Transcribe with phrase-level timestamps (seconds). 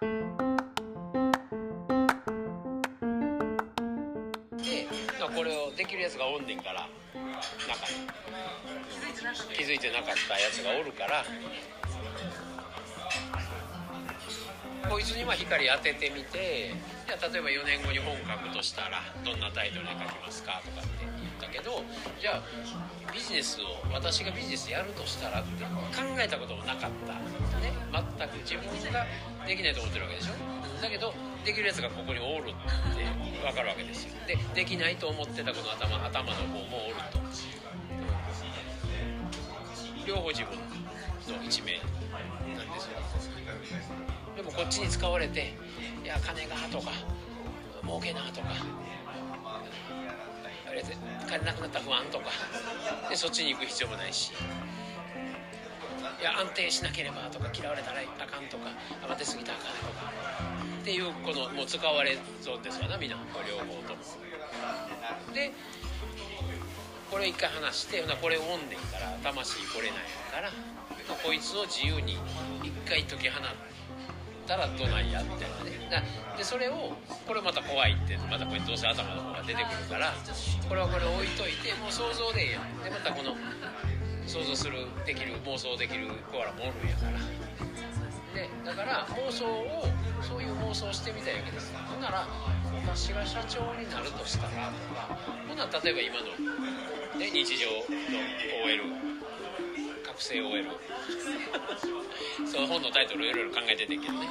[0.00, 0.06] で、
[5.20, 6.88] まあ、これをできるやつがおんねんから
[7.68, 8.08] 中に。
[9.54, 11.22] 気づいてなかったやつがおるから
[14.90, 16.74] こいつに光当ててみて
[17.06, 21.86] じゃあ例えば4年後に本を書くとしたらどんなタイトルで書きますかとかって言ったけど
[22.18, 25.70] じゃあビジネスを私がビジネスやるとしたらって考
[26.18, 27.14] えたこともなかった、
[27.62, 29.06] ね、全く自分が
[29.46, 30.34] できないと思ってるわけでしょ？
[30.82, 31.14] だけど
[31.46, 32.58] できるやつがここにおるっ
[32.90, 33.06] て
[33.46, 34.18] 分かるわけですよ。
[34.26, 37.22] でできないと思ってたこの頭頭の方もおると、
[40.02, 40.58] 両方自分
[41.38, 41.78] の一面
[42.58, 42.98] なんですよ。
[44.36, 45.54] でもこっちに使われて
[46.04, 46.92] いや金がとか
[47.82, 48.48] 儲けなとか
[50.68, 50.96] あれで
[51.28, 52.26] 金なくなった不安とか
[53.08, 54.32] でそっちに行く必要もないし。
[56.20, 58.68] いや安定しなければとか嫌われたらあかんとか
[59.08, 60.12] 慌てすぎたらあかんとか
[60.82, 63.16] っていうこのもう使われそうですわなみんな
[63.48, 64.04] 両方とも。
[65.32, 65.50] で
[67.10, 69.98] これ一回話してほなこれオンでいいから魂これない
[70.30, 70.50] から、
[71.08, 72.18] まあこいつを自由に
[72.62, 73.42] 一回解き放っ
[74.50, 76.02] たらどないやみたいなね。
[76.36, 80.10] でそれをこれまた怖いってまたこれどうせ頭の方が出てくるから
[80.66, 82.82] これはこれ置いといてもう想像でええやん。
[82.82, 83.38] でまたこの
[84.26, 87.22] 想像するできる妄想できるコアラもおるんやから。
[88.34, 89.86] でだから妄想を
[90.22, 91.70] そういう妄想してみたいわけです。
[91.86, 92.26] ほんなら
[92.82, 95.14] 私が社長になるとしたらとか
[95.46, 96.26] ほんなら例えば今の、
[97.18, 97.86] ね、日常の
[98.66, 98.82] OL
[100.20, 100.64] 覚醒 OL
[102.46, 104.28] その本のタイトルをいろいろ考えててんけどね。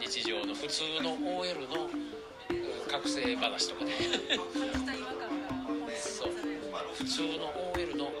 [0.00, 1.90] 日常の普通の OL の
[2.88, 3.92] 覚醒話とかね。
[5.98, 6.32] そう。
[6.94, 8.12] 普通の OL の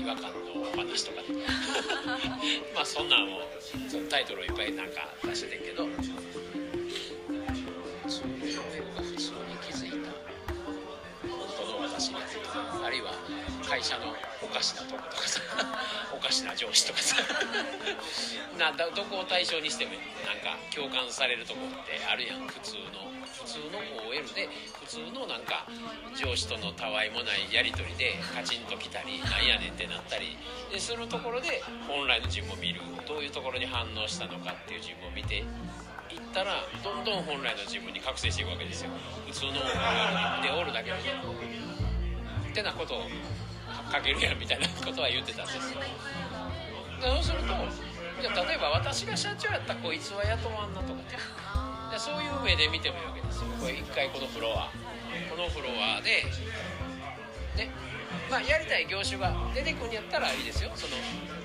[0.00, 1.28] 違和感の話とかね。
[2.74, 3.42] まあそんなんを
[4.08, 5.86] タイトルをいっぱいなんか出しててんけど。
[13.70, 14.10] 会社の
[14.42, 15.40] おかしなとことかさ
[16.12, 17.14] おかしな上司とかさ。
[18.58, 19.92] なだどこを対象にしても
[20.26, 22.48] なんか共感されるとこってあるやん。
[22.48, 23.78] 普通の普通の
[24.10, 24.48] OL で
[24.80, 25.64] 普通のなんか
[26.18, 30.36] 上司とのたわいもないやり取りでカチンときたりなんやねんってなったり
[30.72, 32.80] でするところで本来の自分を見る。
[33.06, 35.44] どういうところに反応したのかっていう自分を見ていっ
[36.34, 38.90] たらどんどん本来の自分に覚醒していくわけですよ。
[39.28, 40.96] 普通の OL でおるだけで。
[42.50, 43.02] ってなことを
[43.90, 45.82] 書けるやんみたいなことは言ってたんですよ。
[47.00, 47.54] そうすると
[48.20, 51.16] じゃ例えば私が社長やったらこいつは雇わんなとかね。
[51.90, 53.48] でそういう目で見てもいいわけですよ。
[53.58, 54.70] これ一回このフロア。
[55.28, 56.22] このフロアで
[57.56, 57.70] ね。
[58.30, 60.70] まあやりたい業種が出てくんやったらいいですよ。
[60.76, 60.94] その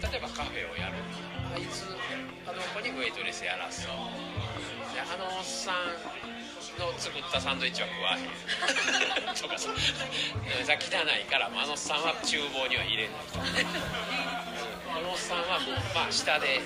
[0.02, 1.02] 例えばカフェをやる。
[1.56, 1.86] あいつ
[2.46, 3.96] あの子にウェイトレスやらそう
[4.94, 5.76] であのおっさん
[6.80, 8.28] の作ったサンドイッチは食わへん
[9.36, 9.48] と。
[9.48, 9.70] かさ
[10.80, 13.66] 汚いからあのおっさんは厨房には入れないとかね
[14.94, 16.62] このおっさんはもうまあ下で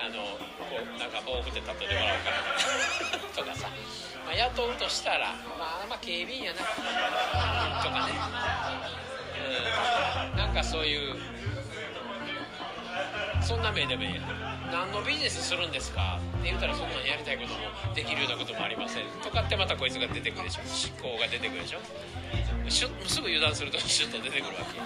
[0.00, 2.40] あのこうなんか棒振って立っててもらおうかな
[3.36, 3.68] とかさ、
[4.24, 6.60] まあ、雇うとしたらまあまあ警備員やな。
[7.82, 8.12] とかね。
[10.32, 10.38] うん。
[10.38, 11.16] なんかそういう
[13.50, 14.22] そんな目でもいいや。
[14.70, 16.20] 何のビジネスするんですか？
[16.38, 19.02] って言ったらそんなんやりたいこともできるようなこともありません。
[19.24, 20.62] とかってまたこいつが出てくるでしょ。
[21.02, 21.82] 思考が出てくるでしょ。
[22.70, 24.78] しゅすぐ油断するとシュッと出てくるわけ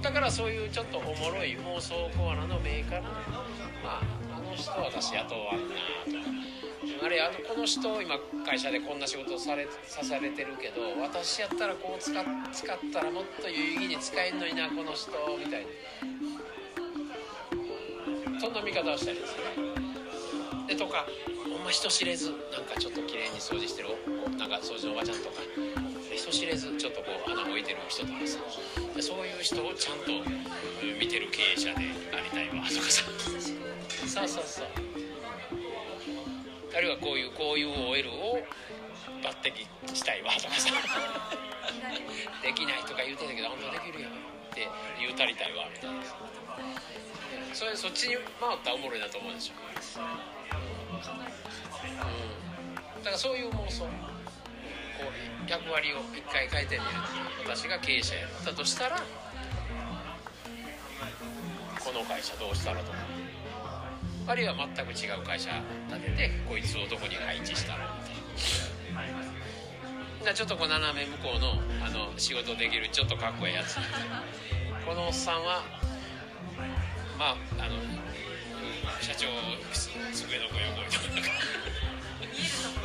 [0.00, 3.02] だからそういうちょっとおもろい妄想コアラの目から
[3.84, 4.02] まあ
[4.32, 6.16] あの人私雇わんなと。
[6.16, 15.68] かあれあのこの人今会社でこんな仕事されさされてるけど私やったらこう使っ使ったらもっと有意義に使えんのになこの人みたいな。
[18.40, 19.42] そんな見方をしたりですね。
[20.68, 21.06] でとか
[21.50, 25.40] ほんま人知れずなんかちょっと綺麗に掃除してるおなんか掃除のおばちゃんとか
[26.14, 28.38] 人知れずちょっとこう穴置いてる人とかさ
[28.94, 33.04] でそういう人をちゃんとうん見てる経営者でありたいわとかさ。
[34.06, 34.66] そうそうそう。
[36.74, 38.38] あるいはこういうこういう OL を
[39.22, 40.70] 抜擢したいわとかさ。
[42.42, 44.14] できないとか言うてたけど本当できるやんっ
[44.54, 44.68] て
[45.00, 46.02] 言うたりたいわみたいな
[47.58, 49.58] それそっちに回ったらおもろいなと思うでしょ、う
[53.00, 53.90] ん、だからそういう妄想こ
[55.10, 56.86] う役割を一回変えてみる
[57.50, 59.02] 私が経営者やったとしたら
[61.82, 62.98] この会社どうしたらとか
[64.28, 65.50] あるいは全く違う会社
[65.88, 69.18] 立ててこいつをどこに配置したらみたいな
[70.22, 73.78] じゃちょっとこう斜め向こうのあの仕事できるちょっとかっこいいやつ。
[74.86, 75.62] このおっさんは
[77.18, 77.74] まああの
[79.02, 79.26] 社長
[80.14, 81.34] 机の子横にとか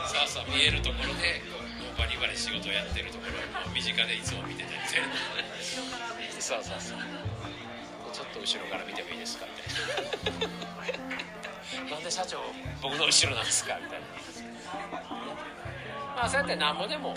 [0.10, 1.40] そうそう見えるところで
[1.78, 3.38] こうバリバリ仕事をやってるところ
[3.70, 7.00] を身近でいつも見てたりしてそうそうそう。
[8.14, 10.50] ちょっと後ろから見てもいいですかみたい
[11.90, 11.96] な。
[11.96, 12.38] なんで社長
[12.82, 14.06] 僕の後ろなんですかみたいな。
[16.16, 17.16] まあそうやってなんぼでも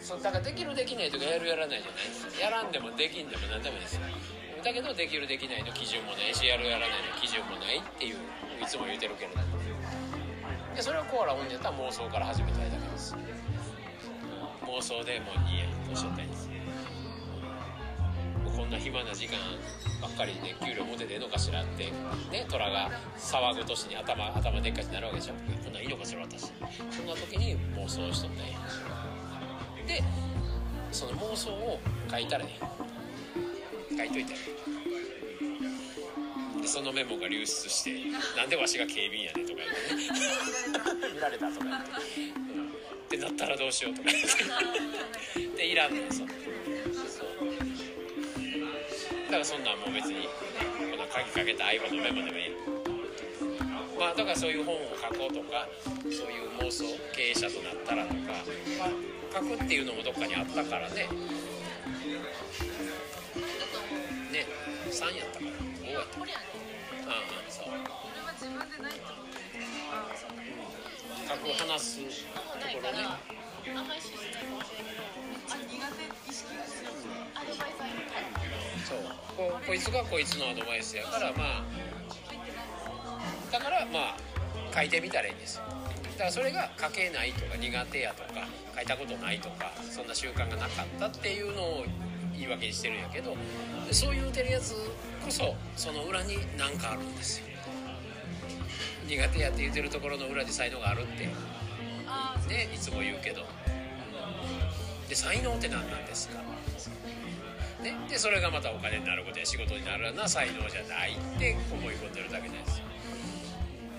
[0.00, 2.40] そうだからできるできないとかやるやらないじゃないですか。
[2.40, 4.02] やらんでもできんでも何でもいいですよ。
[4.62, 8.16] だけどできるできないの基準もないしやるやらないの基準もないっていう
[8.62, 9.58] いつも言うてるけれども
[10.74, 13.16] でそれをコアラ本にやったら妄想から始めたいだけです
[14.62, 16.48] 妄想でもういいやとおっしゃったいんです
[18.56, 19.36] こんな暇な時間
[20.00, 21.90] ばっかりで給料持ててええのかしらって
[22.30, 25.34] ね虎が騒ぐ年に頭頭でっかちになるわけでしょ
[25.64, 26.52] こんなんいいのかしら私
[26.90, 28.58] そんな時に妄想しとったんや
[29.86, 30.04] で
[30.92, 31.80] その妄想を
[32.10, 32.60] 書いたらね
[33.96, 34.34] 書いといて。
[36.62, 38.04] でそのメモが流出して
[38.38, 41.82] 「なんでわしが警備員やねん」とか言って見られたとか言っ
[43.08, 45.56] て「でなったらどうしよう」とか言って。
[45.56, 46.28] でいらんねんそそう。
[49.26, 52.50] だからそんなんもう別に、この鍵かけた iPhone のメモでもいい。
[53.98, 55.68] まあだからそういう本を書こうとか
[56.02, 56.84] そういう妄想
[57.14, 58.20] 経営者となったらとか、
[58.78, 58.90] まあ、
[59.34, 61.08] 書くっていうのもどっかにあったからね。
[64.92, 66.32] 3やったから5やったから
[67.08, 67.66] ああそう
[71.28, 72.98] 書く話すところね
[78.84, 78.98] そう
[79.36, 81.64] ここいつがこいつのアドバイスやからまあ
[83.50, 84.16] だからまあ
[84.74, 85.38] 書いてみたらいいん。
[85.38, 85.62] ですよ
[86.12, 88.46] だからそれが書けないとか苦手やとか
[88.76, 90.06] 書いたことないとかそん。
[90.06, 91.84] な習慣がなかったっていうのを
[92.42, 93.36] 言い訳にしてるんやけど
[93.90, 94.74] そう言うてるやつ
[95.24, 97.46] こそその裏に何かあるんですよ。
[99.06, 101.26] 苦手やって言ってるところの裏に才能があるって。
[102.48, 103.46] ねいつも言うけど。
[105.08, 106.40] で才能って何なんですか？
[107.82, 112.84] ね、でそれがまたお金になることや仕事になるような才能じゃないって思い込んでるだけですよ。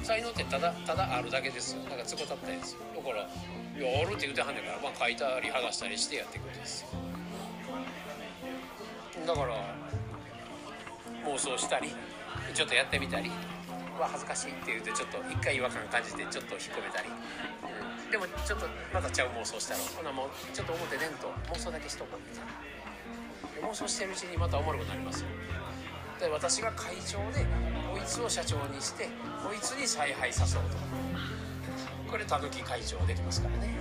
[0.03, 1.83] 才能ってただただあるだけですよ。
[1.83, 3.27] だからつこたったやつだから
[3.77, 6.87] 「いやある」って言うてはんねんから、まあ、書いたり剥がしたりしてやっていくんですよ。
[9.25, 9.55] だから
[11.25, 11.89] 妄想したり
[12.53, 13.31] ちょっとやってみたり
[13.99, 22.19] 「わ恥ずかしい」って言うてちょっと一回違和感感じてちょっと引っ込めたり、うん、でもちょっとまたちゃう妄想したらほなもうちょっと思ってねんと妄想だけしとこう。
[22.19, 22.45] みたい
[23.63, 25.27] な妄想してるうちにまたおもろくなりますよ。
[26.19, 27.45] で私が会長で
[27.91, 29.07] こいつを社長にして
[29.43, 30.77] こいつに采配さそうと。
[32.11, 33.73] これたぬき会長できますからね。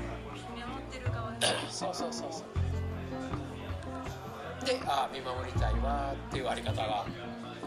[1.71, 2.62] そうそうそうそう
[4.65, 7.05] でああ見守りたいわっていうあり方が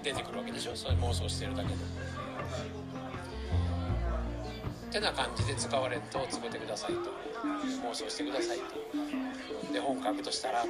[0.04, 0.76] 出てくるわけでしょ。
[0.76, 1.76] それ妄想してるだけで。
[4.92, 7.00] てな感じで使われんと作ってくださいと。
[7.84, 9.74] 妄想してくださいと。
[9.74, 10.70] で本書くとしたらと。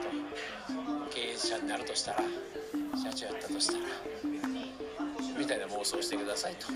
[1.11, 2.19] 経営者になるとしたら
[3.01, 3.79] 社長やったとしたら
[5.37, 6.67] みたいな妄想してくださいと。